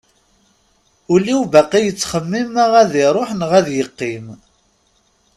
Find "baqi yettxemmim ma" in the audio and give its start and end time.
1.51-2.65